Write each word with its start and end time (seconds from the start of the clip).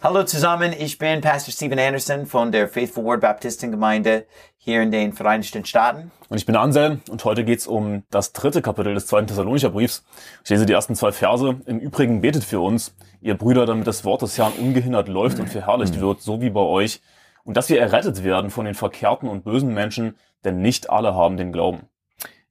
Hallo 0.00 0.22
zusammen, 0.22 0.72
ich 0.78 0.96
bin 0.96 1.20
Pastor 1.20 1.52
Stephen 1.52 1.76
Anderson 1.76 2.24
von 2.24 2.52
der 2.52 2.68
Faithful 2.68 3.02
Word 3.02 3.20
Baptistengemeinde 3.20 4.26
hier 4.56 4.80
in 4.80 4.92
den 4.92 5.12
Vereinigten 5.12 5.64
Staaten. 5.64 6.12
Und 6.28 6.36
ich 6.36 6.46
bin 6.46 6.54
Anselm 6.54 7.02
und 7.10 7.24
heute 7.24 7.44
geht's 7.44 7.66
um 7.66 8.04
das 8.08 8.32
dritte 8.32 8.62
Kapitel 8.62 8.94
des 8.94 9.08
zweiten 9.08 9.26
Thessalonicher 9.26 9.70
Briefs. 9.70 10.04
Ich 10.44 10.50
lese 10.50 10.66
die 10.66 10.72
ersten 10.72 10.94
zwei 10.94 11.10
Verse. 11.10 11.60
Im 11.66 11.80
Übrigen 11.80 12.20
betet 12.20 12.44
für 12.44 12.60
uns, 12.60 12.94
ihr 13.20 13.36
Brüder, 13.36 13.66
damit 13.66 13.88
das 13.88 14.04
Wort 14.04 14.22
des 14.22 14.38
Herrn 14.38 14.52
ungehindert 14.52 15.08
läuft 15.08 15.40
und 15.40 15.48
verherrlicht 15.48 16.00
wird, 16.00 16.22
so 16.22 16.40
wie 16.40 16.50
bei 16.50 16.60
euch. 16.60 17.00
Und 17.42 17.56
dass 17.56 17.68
wir 17.68 17.80
errettet 17.80 18.22
werden 18.22 18.50
von 18.50 18.66
den 18.66 18.74
verkehrten 18.74 19.28
und 19.28 19.42
bösen 19.42 19.74
Menschen, 19.74 20.16
denn 20.44 20.62
nicht 20.62 20.90
alle 20.90 21.16
haben 21.16 21.36
den 21.36 21.52
Glauben. 21.52 21.88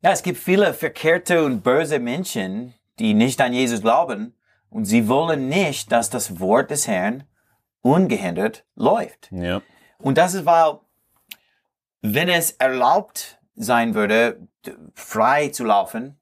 Ja, 0.02 0.11
es 0.11 0.21
gibt 0.21 0.38
viele 0.38 0.73
verkehrte 0.73 1.45
und 1.45 1.64
böse 1.64 2.00
Menschen, 2.00 2.73
die 3.00 3.14
nicht 3.14 3.39
an 3.39 3.54
Jesus 3.54 3.82
glauben 3.82 4.34
und 4.70 4.84
sie 4.84 5.07
wollen 5.07 5.48
nicht, 5.48 5.93
dass 5.93 6.09
das 6.09 6.41
Wort 6.41 6.71
des 6.71 6.89
Herrn 6.89 7.23
ungehindert 7.92 8.66
läuft. 8.76 9.30
Ja. 9.32 9.61
Und 10.00 10.18
das 10.18 10.34
ist, 10.34 10.46
weil, 10.46 10.80
wenn 12.02 12.30
es 12.30 12.52
erlaubt 12.52 13.39
sein 13.56 13.96
würde, 13.96 14.48
frei 14.94 15.50
zu 15.50 15.64
laufen, 15.64 16.20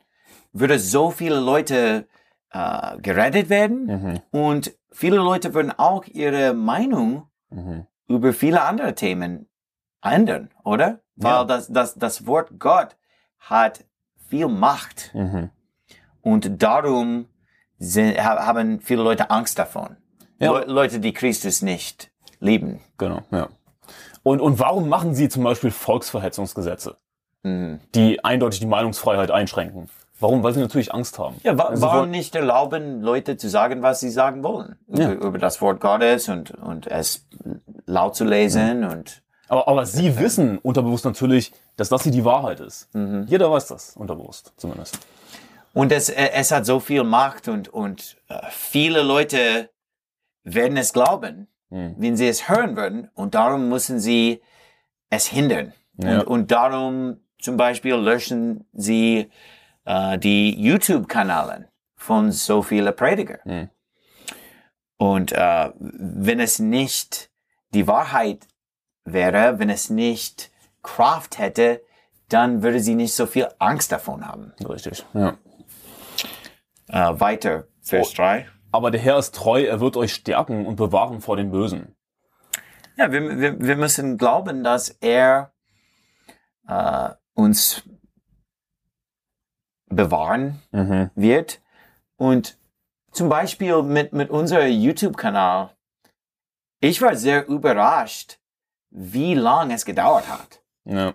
würde 0.53 0.79
so 0.79 1.11
viele 1.11 1.39
Leute 1.39 2.07
äh, 2.51 2.97
gerettet 2.99 3.49
werden 3.49 3.85
Mhm. 3.87 4.21
und 4.31 4.73
viele 4.91 5.17
Leute 5.17 5.53
würden 5.53 5.71
auch 5.77 6.05
ihre 6.05 6.53
Meinung 6.53 7.27
Mhm. 7.49 7.85
über 8.07 8.31
viele 8.33 8.61
andere 8.61 8.95
Themen 8.95 9.47
ändern, 10.01 10.49
oder? 10.63 10.99
Weil 11.17 11.31
Ja. 11.33 11.43
das, 11.43 11.67
das, 11.67 11.95
das 11.95 12.25
Wort 12.27 12.51
Gott 12.59 12.95
hat 13.39 13.83
viel 14.29 14.47
Macht 14.47 15.11
Mhm. 15.13 15.49
und 16.21 16.61
darum 16.63 17.27
sind, 17.77 18.17
ha- 18.23 18.45
haben 18.45 18.79
viele 18.79 19.03
Leute 19.03 19.29
Angst 19.29 19.59
davon. 19.59 19.97
Ja. 20.39 20.59
Le 20.59 20.65
Leute, 20.65 20.99
die 20.99 21.13
Christus 21.13 21.61
nicht 21.61 22.11
lieben. 22.39 22.81
Genau, 22.97 23.21
ja. 23.31 23.49
Und, 24.23 24.41
und 24.41 24.59
warum 24.59 24.89
machen 24.89 25.13
sie 25.13 25.29
zum 25.29 25.43
Beispiel 25.43 25.71
Volksverhetzungsgesetze, 25.71 26.97
Mhm. 27.43 27.79
die 27.93 28.23
eindeutig 28.25 28.59
die 28.59 28.65
Meinungsfreiheit 28.65 29.29
einschränken? 29.31 29.89
Warum? 30.19 30.41
Weil 30.43 30.53
sie 30.53 30.61
natürlich 30.61 30.93
Angst 30.93 31.19
haben. 31.19 31.35
Ja, 31.43 31.57
wa 31.57 31.71
warum 31.73 32.09
nicht 32.09 32.33
erlauben, 32.35 33.01
Leute 33.01 33.37
zu 33.37 33.49
sagen, 33.49 33.81
was 33.81 33.99
sie 33.99 34.09
sagen 34.09 34.43
wollen? 34.43 34.77
Ja. 34.87 35.11
Über, 35.11 35.25
über 35.27 35.37
das 35.37 35.61
Wort 35.61 35.79
Gottes 35.81 36.29
und, 36.29 36.51
und 36.51 36.87
es 36.87 37.27
laut 37.85 38.15
zu 38.15 38.23
lesen 38.23 38.85
und 38.85 39.21
Aber, 39.49 39.67
aber 39.67 39.85
sie 39.85 40.17
wissen 40.17 40.57
unterbewusst 40.57 41.05
natürlich, 41.05 41.51
dass 41.75 41.89
das 41.89 42.03
hier 42.03 42.13
die 42.13 42.25
Wahrheit 42.25 42.61
ist. 42.61 42.93
Mhm. 42.95 43.25
Jeder 43.27 43.51
weiß 43.51 43.67
das, 43.67 43.95
unterbewusst 43.97 44.53
zumindest. 44.57 44.97
Und 45.73 45.91
es, 45.91 46.09
äh, 46.09 46.29
es 46.33 46.51
hat 46.51 46.65
so 46.65 46.79
viel 46.79 47.03
Macht 47.03 47.47
und, 47.49 47.67
und 47.67 48.15
äh, 48.29 48.39
viele 48.49 49.03
Leute 49.03 49.69
werden 50.45 50.77
es 50.77 50.93
glauben, 50.93 51.47
Mhm. 51.69 51.95
wenn 51.97 52.15
sie 52.15 52.27
es 52.27 52.47
hören 52.47 52.77
würden. 52.77 53.09
Und 53.15 53.33
darum 53.35 53.67
müssen 53.69 53.99
sie 53.99 54.41
es 55.09 55.25
hindern. 55.27 55.73
Ja. 55.97 56.19
Und, 56.19 56.27
und 56.27 56.51
darum 56.51 57.17
zum 57.39 57.57
Beispiel 57.57 57.95
löschen 57.95 58.65
sie 58.71 59.29
äh, 59.85 60.17
die 60.19 60.51
YouTube-Kanäle 60.61 61.69
von 61.95 62.31
so 62.31 62.61
vielen 62.61 62.95
Prediger. 62.95 63.39
Mhm. 63.45 63.69
Und 64.97 65.31
äh, 65.33 65.71
wenn 65.79 66.39
es 66.39 66.59
nicht 66.59 67.29
die 67.71 67.87
Wahrheit 67.87 68.47
wäre, 69.03 69.59
wenn 69.59 69.69
es 69.69 69.89
nicht 69.89 70.51
Kraft 70.83 71.39
hätte, 71.39 71.81
dann 72.29 72.61
würde 72.63 72.79
sie 72.79 72.95
nicht 72.95 73.13
so 73.13 73.25
viel 73.25 73.47
Angst 73.59 73.91
davon 73.91 74.25
haben. 74.25 74.53
Richtig. 74.67 75.03
Ja. 75.13 75.37
Äh, 76.87 77.19
weiter, 77.19 77.67
Vers 77.81 78.09
Oh. 78.11 78.15
3. 78.17 78.47
Aber 78.75 78.91
der 78.91 78.99
Herr 78.99 79.17
ist 79.17 79.33
treu, 79.33 79.63
er 79.63 79.79
wird 79.79 79.95
euch 79.95 80.13
stärken 80.13 80.65
und 80.65 80.75
bewahren 80.75 81.21
vor 81.21 81.37
den 81.37 81.49
Bösen. 81.49 81.95
Ja, 82.97 83.09
wir, 83.09 83.39
wir, 83.39 83.57
wir 83.57 83.77
müssen 83.77 84.17
glauben, 84.17 84.65
dass 84.65 84.89
er 84.89 85.53
äh, 86.67 87.09
uns 87.35 87.83
bewahren 89.85 90.61
Mhm. 90.73 91.09
wird. 91.15 91.61
Und 92.17 92.57
zum 93.11 93.29
Beispiel 93.29 93.81
mit, 93.81 94.11
mit 94.11 94.29
unserem 94.29 94.69
YouTube-Kanal, 94.69 95.69
ich 96.81 97.01
war 97.01 97.15
sehr 97.15 97.47
überrascht, 97.47 98.39
wie 98.89 99.35
lang 99.35 99.71
es 99.71 99.85
gedauert 99.85 100.27
hat. 100.27 100.61
Ja. 100.83 101.13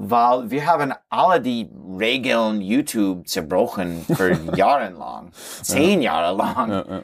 Weil 0.00 0.48
wir 0.48 0.64
haben 0.64 0.94
alle 1.08 1.40
die 1.40 1.68
Regeln 1.98 2.60
YouTube 2.60 3.26
zerbrochen 3.26 4.04
für 4.04 4.32
Jahre 4.56 4.90
lang, 4.90 5.32
zehn 5.32 6.00
Jahre 6.00 6.36
lang. 6.36 6.70
Ja, 6.70 6.84
ja. 6.88 6.98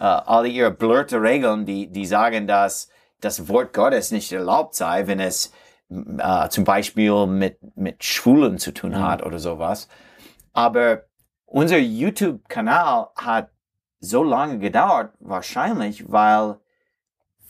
äh, 0.00 0.22
alle 0.26 0.48
ihre 0.48 0.72
blurte 0.72 1.22
Regeln, 1.22 1.64
die, 1.64 1.86
die 1.86 2.04
sagen, 2.04 2.48
dass 2.48 2.88
das 3.20 3.48
Wort 3.48 3.72
Gottes 3.72 4.10
nicht 4.10 4.32
erlaubt 4.32 4.74
sei, 4.74 5.06
wenn 5.06 5.20
es 5.20 5.52
äh, 6.18 6.48
zum 6.48 6.64
Beispiel 6.64 7.26
mit, 7.26 7.58
mit 7.76 8.02
Schwulen 8.02 8.58
zu 8.58 8.72
tun 8.72 9.00
hat 9.00 9.24
oder 9.24 9.38
sowas. 9.38 9.88
Aber 10.52 11.04
unser 11.46 11.78
YouTube-Kanal 11.78 13.10
hat 13.14 13.50
so 14.00 14.24
lange 14.24 14.58
gedauert, 14.58 15.14
wahrscheinlich, 15.20 16.10
weil 16.10 16.58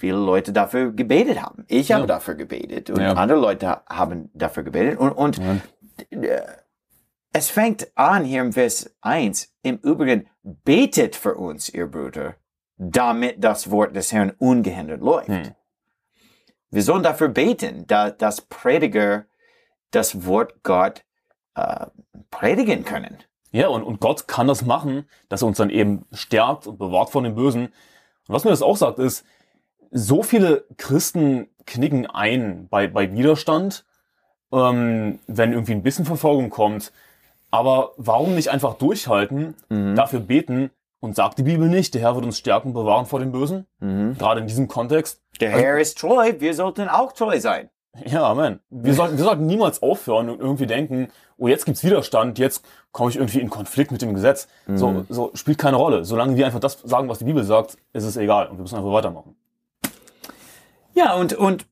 viele 0.03 0.19
Leute 0.19 0.53
dafür 0.53 0.91
gebetet 0.91 1.41
haben. 1.41 1.65
Ich 1.69 1.93
habe 1.93 2.01
Ja. 2.03 2.07
dafür 2.09 2.35
gebetet 2.35 2.91
und 2.91 3.01
Ja. 3.01 3.13
andere 3.13 3.39
Leute 3.39 3.83
haben 3.89 4.31
dafür 4.35 4.65
gebetet. 4.65 4.99
Und, 4.99 5.13
und 5.13 5.41
äh, 6.11 6.43
es 7.33 7.51
fängt 7.51 7.87
an 7.97 8.25
hier 8.25 8.41
im 8.41 8.53
Vers 8.53 8.97
1. 9.01 9.55
Im 9.63 9.77
Übrigen, 9.77 10.27
betet 10.43 11.15
für 11.15 11.37
uns, 11.37 11.69
ihr 11.69 11.87
Brüder, 11.87 12.35
damit 12.79 13.45
das 13.45 13.71
Wort 13.71 13.95
des 13.95 14.13
Herrn 14.13 14.33
ungehindert 14.39 15.01
läuft. 15.01 15.29
Hm. 15.29 15.55
Wir 16.71 16.83
sollen 16.83 17.05
dafür 17.05 17.29
beten, 17.29 17.87
da, 17.87 18.11
dass 18.11 18.41
Prediger 18.41 19.27
das 19.93 20.27
Wort 20.27 20.65
Gott 20.65 21.05
äh, 21.55 21.87
predigen 22.33 22.85
können. 22.85 23.19
Ja, 23.53 23.69
und, 23.69 23.85
und 23.85 24.01
Gott 24.01 24.27
kann 24.27 24.49
das 24.49 24.65
machen, 24.65 25.09
dass 25.29 25.43
er 25.43 25.47
uns 25.49 25.59
dann 25.59 25.71
eben 25.71 26.07
stärkt 26.11 26.67
und 26.67 26.77
bewahrt 26.79 27.11
von 27.11 27.23
den 27.23 27.37
Bösen. 27.37 27.67
Und 27.67 28.35
was 28.35 28.43
mir 28.43 28.51
das 28.51 28.63
auch 28.63 28.77
sagt, 28.77 28.99
ist, 28.99 29.25
so 29.93 30.23
viele 30.23 30.65
Christen 30.79 31.49
knicken 31.67 32.07
ein 32.07 32.67
bei, 32.69 32.89
bei 32.89 33.13
Widerstand, 33.13 33.85
ähm, 34.53 35.21
wenn 35.27 35.53
irgendwie 35.53 35.73
ein 35.73 35.83
bisschen 35.83 36.05
Verfolgung 36.05 36.51
kommt. 36.51 36.93
Aber 37.51 37.93
warum 37.99 38.35
nicht 38.35 38.49
einfach 38.49 38.75
durchhalten, 38.75 39.55
dafür 39.95 40.21
beten 40.21 40.71
und 41.01 41.15
sagt 41.15 41.37
die 41.39 41.43
Bibel 41.43 41.69
nicht, 41.69 41.93
der 41.93 42.01
Herr 42.01 42.15
wird 42.15 42.25
uns 42.25 42.39
stärken 42.39 42.69
und 42.69 42.75
bewahren 42.75 43.05
vor 43.05 43.21
den 43.21 43.31
Bösen? 43.31 43.67
Gerade 43.79 44.41
in 44.41 44.47
diesem 44.47 44.69
Kontext. 44.69 45.21
Der 45.39 45.51
Herr 45.51 45.79
ist 45.79 45.99
treu, 45.99 46.33
wir 46.39 46.55
sollten 46.55 46.89
auch 46.89 47.13
treu 47.13 47.39
sein. 47.41 47.69
Ja, 48.07 48.23
Amen. 48.23 48.61
Wir 48.71 48.95
sollten, 48.95 49.19
wir 49.19 49.25
sollten 49.25 49.45
niemals 49.45 49.83
aufhören 49.83 50.31
und 50.31 50.41
irgendwie 50.41 50.67
denken, 50.67 51.09
oh, 51.37 51.47
jetzt 51.47 51.67
gibt's 51.67 51.85
Widerstand, 51.85 52.39
jetzt 52.39 52.65
komme 52.91 53.11
ich 53.11 53.17
irgendwie 53.17 53.41
in 53.41 53.51
Konflikt 53.51 53.93
mit 53.93 54.01
dem 54.01 54.15
Gesetz. 54.15 54.49
So, 54.67 55.05
so 55.11 55.31
spielt 55.35 55.59
keine 55.59 55.77
Rolle. 55.77 56.07
Solange 56.07 56.37
wir 56.37 56.47
einfach 56.47 56.61
das 56.61 56.81
sagen, 56.85 57.11
was 57.11 57.19
die 57.19 57.27
Bibel 57.27 57.45
sagt, 57.45 57.77
ist 57.93 58.05
es 58.05 58.17
egal 58.17 58.47
und 58.47 58.57
wir 58.57 58.63
müssen 58.63 58.77
einfach 58.77 58.93
weitermachen. 58.93 59.37
Ja, 60.95 61.15
und, 61.15 61.33
und, 61.35 61.67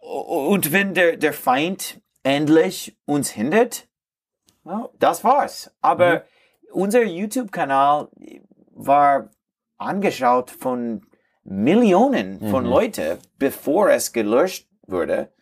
und 0.00 0.72
wenn 0.72 0.94
der, 0.94 1.16
der 1.16 1.32
Feind 1.32 2.00
endlich 2.22 2.96
uns 3.04 3.30
hindert, 3.30 3.88
das 4.98 5.24
war's. 5.24 5.74
Aber 5.80 6.24
unser 6.72 7.02
YouTube-Kanal 7.02 8.08
war 8.70 9.30
angeschaut 9.78 10.50
von 10.50 11.06
Millionen 11.44 12.48
von 12.50 12.64
Leuten, 12.64 13.18
bevor 13.38 13.90
es 13.90 14.12
gelöscht 14.12 14.68
wurde. 14.86 15.32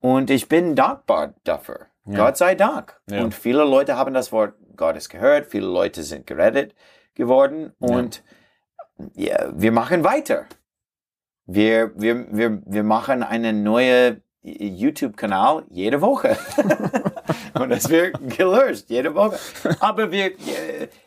Und 0.00 0.30
ich 0.30 0.48
bin 0.48 0.76
dankbar 0.76 1.34
dafür. 1.44 1.86
Gott 2.04 2.36
sei 2.36 2.54
Dank. 2.54 3.00
Ja. 3.08 3.22
Und 3.22 3.34
viele 3.34 3.64
Leute 3.64 3.96
haben 3.96 4.14
das 4.14 4.32
Wort 4.32 4.54
Gottes 4.76 5.08
gehört, 5.08 5.46
viele 5.46 5.66
Leute 5.66 6.02
sind 6.02 6.26
gerettet 6.26 6.74
geworden 7.14 7.72
und 7.78 8.24
ja, 9.14 9.50
wir 9.52 9.72
machen 9.72 10.02
weiter. 10.04 10.46
Wir, 11.54 11.92
wir, 11.94 12.26
wir, 12.34 12.62
wir 12.64 12.82
machen 12.82 13.22
einen 13.22 13.62
neuen 13.62 14.22
YouTube-Kanal 14.42 15.64
jede 15.70 16.00
Woche. 16.00 16.36
Und 17.54 17.70
es 17.70 17.88
wird 17.90 18.16
gelöscht 18.36 18.86
jede 18.88 19.14
Woche. 19.14 19.38
Aber 19.80 20.10
wir, 20.10 20.32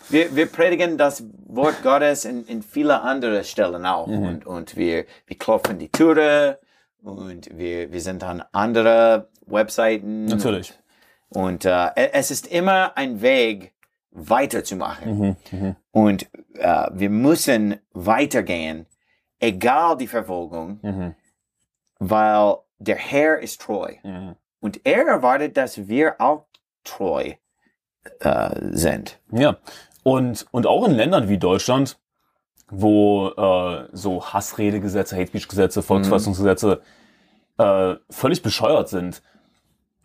wir, 0.09 0.36
wir 0.36 0.45
predigen 0.45 0.97
das 0.97 1.24
Wort 1.47 1.81
Gottes 1.83 2.25
in, 2.25 2.45
in 2.45 2.62
viele 2.62 3.01
andere 3.01 3.44
Stellen 3.44 3.86
auch. 3.86 4.07
Und, 4.07 4.45
und 4.45 4.77
wir, 4.77 5.06
wir 5.25 5.38
klopfen 5.38 5.80
die 5.80 5.89
Türe 5.89 6.59
und 7.01 7.50
wir, 7.57 7.91
wir 7.91 8.01
sind 8.01 8.24
an 8.24 8.44
andere 8.51 9.30
Webseiten. 9.48 10.25
Natürlich. 10.25 10.74
Und 11.30 11.65
äh, 11.65 11.89
es 12.13 12.31
ist 12.31 12.48
immer 12.48 12.95
ein 12.95 13.21
Weg, 13.21 13.74
weiterzumachen. 14.15 15.36
Und 15.91 16.27
äh, 16.53 16.88
wir 16.94 17.09
müssen 17.09 17.75
weitergehen, 17.91 18.86
egal 19.40 19.98
die 19.98 20.08
Verfolgung, 20.08 20.80
Mhm. 20.82 21.16
weil 22.00 22.56
der 22.80 22.96
Herr 22.98 23.40
ist 23.40 23.62
treu. 23.62 23.96
Mhm. 24.04 24.36
Und 24.60 24.86
er 24.86 25.06
erwartet, 25.08 25.58
dass 25.58 25.88
wir 25.88 26.20
auch 26.20 26.46
treu 26.84 27.34
äh, 28.20 28.50
sind. 28.72 29.20
Ja. 29.32 29.58
Und, 30.04 30.46
und 30.52 30.68
auch 30.68 30.86
in 30.88 30.92
Ländern 30.94 31.30
wie 31.30 31.38
Deutschland, 31.38 31.98
wo 32.70 33.30
äh, 33.30 33.88
so 33.92 34.24
Hassredegesetze, 34.26 35.16
Hate 35.16 35.28
Speech 35.28 35.48
Gesetze, 35.48 35.82
Volksverfassungsgesetze 35.82 36.82
äh, 37.58 37.96
völlig 38.10 38.42
bescheuert 38.42 38.90
sind, 38.90 39.22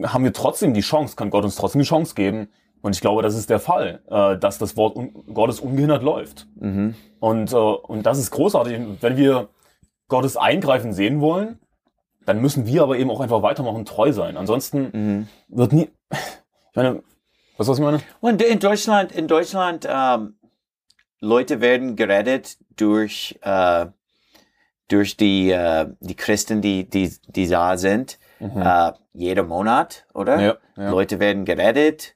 haben 0.02 0.24
wir 0.24 0.32
trotzdem 0.32 0.72
die 0.72 0.80
Chance, 0.80 1.16
kann 1.16 1.30
Gott 1.30 1.44
uns 1.44 1.56
trotzdem 1.56 1.80
die 1.80 1.86
Chance 1.88 2.14
geben. 2.14 2.48
Und 2.82 2.94
ich 2.94 3.00
glaube, 3.00 3.22
das 3.22 3.34
ist 3.36 3.50
der 3.50 3.60
Fall, 3.60 4.02
äh, 4.08 4.38
dass 4.38 4.58
das 4.58 4.76
Wort 4.76 4.96
un 4.96 5.12
Gottes 5.34 5.60
ungehindert 5.60 6.02
läuft. 6.02 6.46
Mhm. 6.56 6.94
Und, 7.18 7.52
äh, 7.52 7.56
und 7.56 8.04
das 8.06 8.18
ist 8.18 8.30
großartig. 8.30 8.76
Und 8.78 9.02
Wenn 9.02 9.16
wir 9.16 9.48
Gottes 10.08 10.36
Eingreifen 10.36 10.92
sehen 10.92 11.20
wollen, 11.20 11.58
dann 12.26 12.40
müssen 12.40 12.66
wir 12.66 12.82
aber 12.82 12.96
eben 12.98 13.10
auch 13.10 13.20
einfach 13.20 13.42
weitermachen, 13.42 13.84
treu 13.84 14.12
sein. 14.12 14.36
Ansonsten 14.36 14.90
Mhm. 14.92 15.28
wird 15.48 15.72
nie. 15.72 15.90
Ich 16.10 16.76
meine, 16.76 17.02
was 17.56 17.68
was 17.68 17.78
ich 17.78 17.84
meine? 17.84 18.00
Und 18.20 18.40
in 18.42 18.58
Deutschland, 18.60 19.12
in 19.12 19.26
Deutschland, 19.28 19.86
ähm, 19.88 20.36
Leute 21.20 21.60
werden 21.60 21.96
gerettet 21.96 22.56
durch, 22.76 23.38
äh, 23.42 23.86
durch 24.88 25.16
die, 25.18 25.50
äh, 25.50 25.86
die 26.00 26.16
Christen, 26.16 26.62
die, 26.62 26.88
die, 26.88 27.12
die 27.28 27.46
da 27.46 27.76
sind, 27.76 28.18
äh, 28.40 28.92
jeder 29.12 29.42
Monat, 29.42 30.06
oder? 30.14 30.36
Mhm. 30.36 30.42
Ja, 30.42 30.56
ja. 30.78 30.90
Leute 30.90 31.20
werden 31.20 31.44
gerettet 31.44 32.14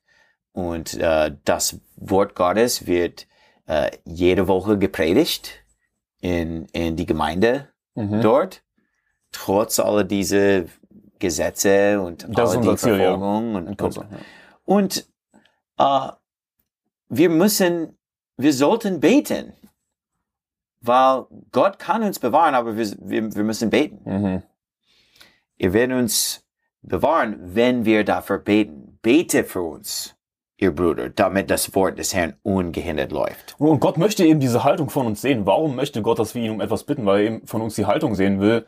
und 0.55 0.95
äh, 0.95 1.37
das 1.45 1.79
Wort 1.97 2.35
Gottes 2.35 2.87
wird 2.87 3.27
äh, 3.67 3.91
jede 4.06 4.49
Woche 4.49 4.79
gepredigt 4.79 5.62
in, 6.21 6.65
in 6.73 6.97
die 6.97 7.06
Gemeinde 7.06 7.69
Mhm. 7.97 8.23
dort, 8.23 8.62
trotz 9.31 9.79
aller 9.79 10.03
diese 10.05 10.67
Gesetze 11.21 12.01
und 12.01 12.27
Das 12.29 12.56
aller 12.56 12.73
die 12.73 12.77
Ziel, 12.77 12.91
ja. 12.91 12.97
Verfolgung 13.11 13.55
und, 13.55 13.81
und, 13.81 14.06
und 14.65 15.09
äh, 15.79 16.09
wir 17.09 17.31
müssen, 17.31 17.97
wir 18.37 18.53
sollten 18.53 18.99
beten, 18.99 19.53
weil 20.81 21.27
Gott 21.53 21.79
kann 21.79 22.03
uns 22.03 22.19
bewahren, 22.19 22.55
aber 22.55 22.77
wir, 22.77 22.87
wir, 22.99 23.35
wir 23.35 23.45
müssen 23.45 23.71
beten. 23.71 24.01
Mhm. 24.05 24.43
Er 25.56 25.73
wird 25.73 25.93
uns 25.93 26.45
bewahren, 26.83 27.37
wenn 27.55 27.85
wir 27.85 28.05
dafür 28.05 28.39
beten. 28.39 28.99
Bete 29.03 29.45
für 29.45 29.62
uns, 29.62 30.14
ihr 30.56 30.75
Bruder, 30.75 31.09
damit 31.11 31.51
das 31.51 31.75
Wort 31.75 31.99
des 31.99 32.15
Herrn 32.15 32.35
ungehindert 32.43 33.11
läuft. 33.12 33.56
Und 33.59 33.81
Gott 33.81 33.97
möchte 33.99 34.25
eben 34.25 34.41
diese 34.41 34.62
Haltung 34.65 34.89
von 34.89 35.06
uns 35.06 35.21
sehen. 35.21 35.47
Warum 35.47 35.75
möchte 35.77 36.01
Gott, 36.03 36.19
dass 36.19 36.35
wir 36.35 36.43
ihn 36.43 36.51
um 36.53 36.61
etwas 36.61 36.85
bitten? 36.85 37.05
Weil 37.06 37.21
er 37.21 37.27
eben 37.27 37.47
von 37.47 37.61
uns 37.61 37.75
die 37.75 37.87
Haltung 37.87 38.15
sehen 38.15 38.41
will, 38.41 38.65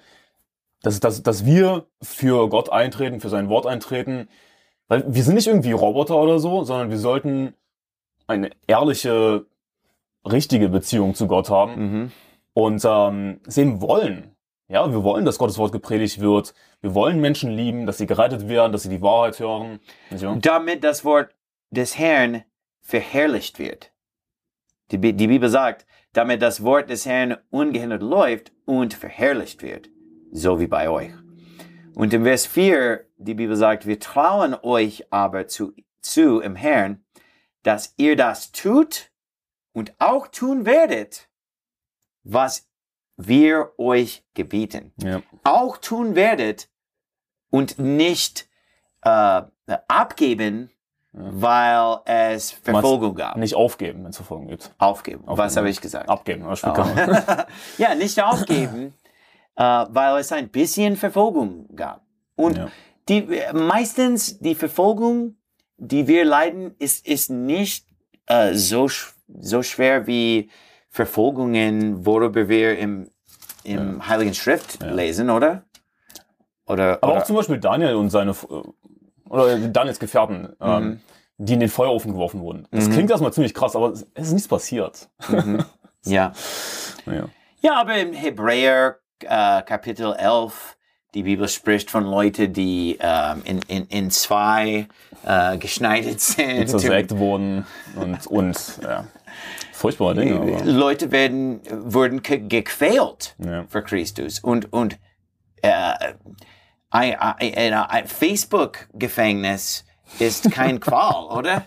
dass, 0.82 0.98
dass, 1.00 1.22
dass 1.22 1.46
wir 1.46 1.86
für 2.02 2.48
Gott 2.48 2.70
eintreten, 2.70 3.20
für 3.20 3.28
sein 3.28 3.48
Wort 3.48 3.66
eintreten. 3.66 4.28
Weil 4.88 5.04
wir 5.06 5.22
sind 5.22 5.34
nicht 5.36 5.46
irgendwie 5.46 5.72
Roboter 5.72 6.16
oder 6.16 6.38
so, 6.38 6.64
sondern 6.64 6.90
wir 6.90 6.98
sollten 6.98 7.54
eine 8.26 8.50
ehrliche, 8.66 9.46
richtige 10.24 10.68
Beziehung 10.68 11.14
zu 11.14 11.28
Gott 11.28 11.50
haben 11.50 11.74
Mhm. 11.76 12.12
und 12.52 12.82
ähm, 12.84 13.40
sehen 13.46 13.80
wollen. 13.80 14.32
Ja, 14.68 14.90
wir 14.90 15.04
wollen, 15.04 15.24
dass 15.24 15.38
Gottes 15.38 15.58
Wort 15.58 15.70
gepredigt 15.70 16.20
wird. 16.20 16.52
Wir 16.80 16.92
wollen 16.92 17.20
Menschen 17.20 17.52
lieben, 17.52 17.86
dass 17.86 17.98
sie 17.98 18.06
gerettet 18.06 18.48
werden, 18.48 18.72
dass 18.72 18.82
sie 18.82 18.88
die 18.88 19.00
Wahrheit 19.00 19.38
hören. 19.38 19.78
Damit 20.42 20.82
das 20.82 21.04
Wort 21.04 21.30
des 21.70 21.98
Herrn 21.98 22.44
verherrlicht 22.80 23.58
wird. 23.58 23.92
Die, 24.90 24.98
die 24.98 25.26
Bibel 25.26 25.48
sagt, 25.48 25.86
damit 26.12 26.40
das 26.40 26.62
Wort 26.62 26.88
des 26.90 27.04
Herrn 27.04 27.36
ungehindert 27.50 28.02
läuft 28.02 28.52
und 28.64 28.94
verherrlicht 28.94 29.62
wird, 29.62 29.90
so 30.30 30.60
wie 30.60 30.66
bei 30.66 30.88
euch. 30.88 31.12
Und 31.94 32.12
im 32.14 32.24
Vers 32.24 32.46
4, 32.46 33.06
die 33.16 33.34
Bibel 33.34 33.56
sagt, 33.56 33.86
wir 33.86 33.98
trauen 33.98 34.54
euch 34.54 35.12
aber 35.12 35.48
zu, 35.48 35.74
zu 36.00 36.40
im 36.40 36.54
Herrn, 36.54 37.04
dass 37.62 37.94
ihr 37.96 38.16
das 38.16 38.52
tut 38.52 39.10
und 39.72 39.94
auch 39.98 40.28
tun 40.28 40.66
werdet, 40.66 41.28
was 42.22 42.68
wir 43.16 43.72
euch 43.78 44.24
gebieten. 44.34 44.92
Ja. 44.98 45.22
Auch 45.42 45.78
tun 45.78 46.14
werdet 46.14 46.68
und 47.50 47.78
nicht 47.78 48.48
äh, 49.02 49.42
abgeben, 49.88 50.70
weil 51.18 51.98
es 52.04 52.50
Verfolgung 52.52 53.14
gab. 53.14 53.36
Nicht 53.36 53.54
aufgeben, 53.54 54.04
wenn 54.04 54.10
es 54.10 54.16
Verfolgung 54.16 54.48
gibt. 54.48 54.74
Aufgeben. 54.78 55.22
Was 55.24 55.38
Aufgeben. 55.38 55.56
habe 55.56 55.70
ich 55.70 55.80
gesagt? 55.80 56.08
Abgeben. 56.10 56.44
Das 56.44 56.62
Oh. 56.62 56.74
ja, 57.78 57.94
nicht 57.94 58.22
aufgeben, 58.22 58.92
äh, 59.56 59.62
weil 59.88 60.20
es 60.20 60.30
ein 60.32 60.48
bisschen 60.50 60.96
Verfolgung 60.96 61.74
gab. 61.74 62.02
Und 62.36 62.58
Ja. 62.58 62.68
die, 63.08 63.26
meistens 63.54 64.38
die 64.40 64.54
Verfolgung, 64.54 65.36
die 65.78 66.06
wir 66.06 66.24
leiden, 66.26 66.74
ist, 66.78 67.06
ist 67.06 67.30
nicht 67.30 67.86
äh, 68.26 68.52
so, 68.54 68.88
so 69.38 69.62
schwer 69.62 70.06
wie 70.06 70.50
Verfolgungen, 70.90 72.04
worüber 72.04 72.48
wir 72.48 72.78
im, 72.78 73.10
im 73.64 74.06
Heiligen 74.06 74.34
Schrift 74.34 74.82
lesen, 74.82 75.30
oder? 75.30 75.64
Oder, 76.66 76.98
Aber 77.00 77.12
oder 77.12 77.22
auch 77.22 77.24
zum 77.26 77.36
Beispiel 77.36 77.58
Daniel 77.58 77.94
und 77.94 78.10
seine, 78.10 78.32
äh, 78.32 78.62
oder 79.44 79.58
Daniels 79.68 79.98
Gefährten, 79.98 80.54
ähm, 80.60 81.00
die 81.38 81.54
in 81.54 81.60
den 81.60 81.68
Feuerofen 81.68 82.12
geworfen 82.12 82.40
wurden. 82.40 82.66
Das 82.70 82.88
klingt 82.90 83.10
erstmal 83.10 83.32
ziemlich 83.32 83.52
krass, 83.54 83.76
aber 83.76 83.92
es 83.92 84.02
ist 84.14 84.32
nichts 84.32 84.48
passiert. 84.48 85.08
ja. 86.04 86.32
Ja. 87.06 87.28
Ja, 87.60 87.80
aber 87.80 87.96
im 87.98 88.12
Hebräer 88.12 88.96
äh, 89.20 89.62
Kapitel 89.62 90.14
11, 90.14 90.76
die 91.14 91.22
Bibel 91.24 91.48
spricht 91.48 91.90
von 91.90 92.04
Leuten, 92.04 92.52
die 92.52 92.98
ähm, 93.00 93.42
in, 93.44 93.60
in, 93.68 93.86
in 93.86 94.10
zwei 94.10 94.86
äh, 95.24 95.56
geschneidet 95.58 96.20
sind. 96.20 96.68
Zersägt 96.68 97.10
wurden 97.18 97.66
und, 97.96 98.26
und 98.26 98.78
ja, 98.82 99.06
furchtbare 99.72 100.14
Dinge. 100.14 100.36
Aber, 100.36 100.64
Leute 100.64 101.10
werden, 101.12 101.60
wurden 101.70 102.22
ge- 102.22 102.46
gequält 102.46 103.34
Ja. 103.38 103.64
für 103.68 103.82
Christus. 103.82 104.38
Und, 104.40 104.72
und 104.72 104.98
äh, 105.62 105.92
ein, 106.90 107.14
ein, 107.18 107.74
ein 107.74 108.06
Facebook-Gefängnis 108.06 109.84
ist 110.18 110.50
kein 110.50 110.80
Qual, 110.80 111.24
oder? 111.36 111.66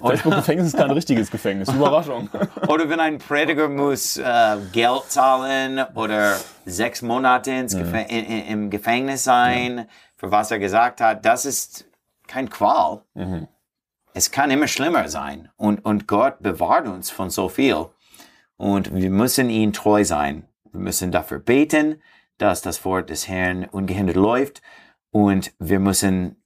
Facebook-Gefängnis 0.00 0.68
ist 0.68 0.76
kein 0.76 0.90
richtiges 0.90 1.30
Gefängnis. 1.30 1.68
Überraschung. 1.68 2.30
Oder 2.68 2.88
wenn 2.88 3.00
ein 3.00 3.18
Prediger 3.18 3.68
muss 3.68 4.16
äh, 4.16 4.56
Geld 4.72 5.04
zahlen 5.08 5.84
oder 5.96 6.36
sechs 6.64 7.02
Monate 7.02 7.50
ins 7.50 7.76
Gefä 7.76 8.06
in, 8.08 8.46
im 8.46 8.70
Gefängnis 8.70 9.24
sein, 9.24 9.88
für 10.16 10.30
was 10.30 10.52
er 10.52 10.60
gesagt 10.60 11.00
hat, 11.00 11.24
das 11.24 11.44
ist 11.44 11.86
kein 12.28 12.48
Qual. 12.48 13.02
Es 14.14 14.30
kann 14.30 14.52
immer 14.52 14.68
schlimmer 14.68 15.08
sein. 15.08 15.50
Und, 15.56 15.84
und 15.84 16.06
Gott 16.06 16.40
bewahrt 16.40 16.86
uns 16.86 17.10
von 17.10 17.30
so 17.30 17.48
viel. 17.48 17.86
Und 18.56 18.94
wir 18.94 19.10
müssen 19.10 19.50
ihm 19.50 19.72
treu 19.72 20.04
sein. 20.04 20.48
Wir 20.72 20.80
müssen 20.80 21.10
dafür 21.10 21.38
beten, 21.38 22.00
dass 22.38 22.62
das 22.62 22.84
Wort 22.84 23.10
des 23.10 23.28
Herrn 23.28 23.64
ungehindert 23.64 24.16
läuft. 24.16 24.62
Und 25.10 25.52
wir 25.58 25.80
müssen 25.80 26.42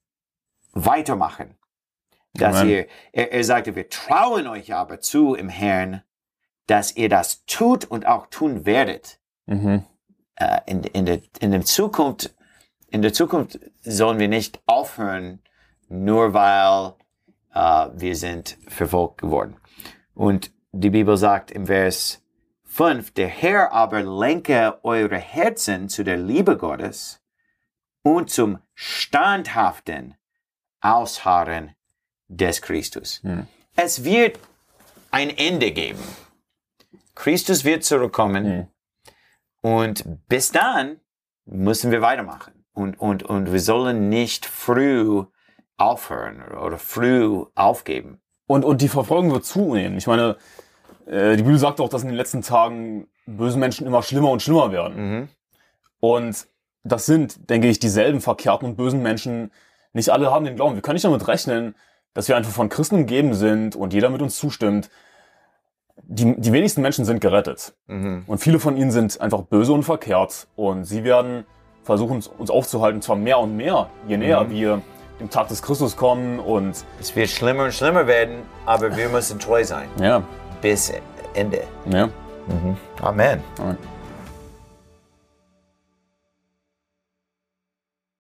weitermachen. 0.73 1.57
Dass 2.35 2.63
ihr, 2.63 2.87
er, 3.13 3.33
er 3.33 3.45
sagte, 3.45 3.75
wir 3.75 3.89
trauen 3.89 4.47
euch 4.47 4.73
aber 4.73 5.01
zu 5.01 5.35
im 5.35 5.49
Herrn, 5.49 6.03
dass 6.67 6.97
ihr 6.97 7.09
das 7.09 7.45
tut 7.47 7.85
und 7.85 8.07
auch 8.07 8.27
tun 8.27 8.65
werdet. 8.67 9.19
Mhm. 9.47 9.85
Äh, 10.37 10.61
in, 10.67 10.85
in, 10.85 11.07
der, 11.07 11.21
in 11.41 11.51
der 11.51 11.63
Zukunft, 11.63 12.33
in 12.89 13.03
der 13.03 13.13
Zukunft 13.13 13.59
sollen 13.83 14.21
wir 14.21 14.29
nicht 14.29 14.61
aufhören, 14.67 15.43
nur 15.89 16.33
weil 16.33 16.95
äh, 17.53 17.91
wir 18.01 18.15
sind 18.15 18.57
verfolgt 18.69 19.19
geworden. 19.19 19.57
Und 20.15 20.53
die 20.71 20.91
Bibel 20.91 21.17
sagt 21.17 21.51
im 21.51 21.67
Vers 21.67 22.20
5, 22.71 23.11
der 23.15 23.27
Herr 23.27 23.73
aber 23.73 24.03
lenke 24.03 24.79
eure 24.85 25.19
Herzen 25.19 25.89
zu 25.89 26.05
der 26.05 26.17
Liebe 26.17 26.57
Gottes 26.57 27.21
und 28.03 28.31
zum 28.31 28.59
standhaften 28.75 30.15
Ausharren 30.81 31.75
des 32.29 32.63
Christus. 32.63 33.23
Es 33.75 34.05
wird 34.05 34.39
ein 35.11 35.31
Ende 35.31 35.73
geben. 35.73 36.03
Christus 37.17 37.65
wird 37.65 37.83
zurückkommen 37.83 38.69
und 39.63 40.05
bis 40.29 40.53
dann 40.53 41.01
müssen 41.45 41.91
wir 41.91 42.03
weitermachen. 42.03 42.65
Und, 42.73 43.01
und, 43.01 43.25
und 43.25 43.53
wir 43.53 43.61
sollen 43.61 44.09
nicht 44.09 44.47
früh 44.47 45.25
aufhören 45.77 46.41
oder 46.53 46.79
früh 46.79 47.45
aufgeben. 47.57 48.23
Und, 48.47 48.65
und 48.65 48.81
die 48.81 48.89
Verfolgung 48.89 49.33
wird 49.33 49.45
zunehmen. 49.45 49.99
Ich 49.99 50.07
meine, 50.07 50.37
äh, 51.07 51.37
die 51.37 51.43
Bibel 51.43 51.59
sagt 51.59 51.81
auch, 51.81 51.89
dass 51.89 52.03
in 52.03 52.09
den 52.09 52.17
letzten 52.17 52.43
Tagen 52.43 53.09
böse 53.27 53.59
Menschen 53.59 53.87
immer 53.87 54.03
schlimmer 54.03 54.31
und 54.31 54.43
schlimmer 54.43 54.73
werden. 54.73 55.29
Und 56.01 56.47
das 56.83 57.07
sind, 57.07 57.51
denke 57.51 57.69
ich, 57.69 57.79
dieselben 57.79 58.21
verkehrten 58.21 58.67
und 58.69 58.77
bösen 58.77 59.03
Menschen. 59.03 59.51
Nicht 59.93 60.11
alle 60.11 60.31
haben 60.31 60.45
den 60.45 60.57
Glauben. 60.57 60.75
Wir 60.75 60.83
können 60.83 60.95
nicht 60.95 61.05
damit 61.05 61.27
rechnen, 61.29 61.75
dass 62.15 62.29
wir 62.29 62.37
einfach 62.37 62.53
von 62.53 62.69
Christen 62.69 62.97
umgeben 62.97 63.35
sind 63.35 63.77
und 63.77 63.93
jeder 63.93 64.09
mit 64.11 64.23
uns 64.23 64.37
zustimmt. 64.37 64.89
Die, 66.03 66.35
die 66.41 66.53
wenigsten 66.53 66.81
Menschen 66.81 67.05
sind 67.05 67.21
gerettet. 67.21 67.75
Und 68.27 68.39
viele 68.39 68.59
von 68.59 68.77
ihnen 68.77 68.91
sind 68.91 69.21
einfach 69.21 69.43
böse 69.43 69.73
und 69.73 69.83
verkehrt. 69.83 70.49
Und 70.57 70.85
sie 70.85 71.05
werden 71.05 71.45
versuchen, 71.83 72.23
uns- 72.39 72.51
aufzuhalten, 72.51 73.03
zwar 73.03 73.17
mehr 73.17 73.39
und 73.39 73.57
mehr, 73.57 73.91
je 74.09 74.17
näher 74.17 74.49
wir 74.51 74.81
dem 75.21 75.29
Tag 75.29 75.49
des 75.49 75.63
Christus 75.63 75.97
kommen. 75.97 76.39
Und 76.41 76.85
Es 76.99 77.15
wird 77.15 77.29
schlimmer 77.29 77.65
und 77.65 77.75
schlimmer 77.75 78.07
werden, 78.07 78.43
aber 78.65 78.97
wir 78.97 79.09
müssen 79.11 79.39
treu 79.39 79.63
sein 79.65 79.89
ja, 80.01 80.23
bis 80.61 80.93
Ende. 81.35 81.63
ja. 81.87 82.09
Mhm. 82.49 82.77
Amen. 83.03 83.41
Amen. 83.59 83.79